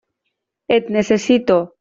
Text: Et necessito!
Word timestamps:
Et 0.77 0.89
necessito! 0.97 1.61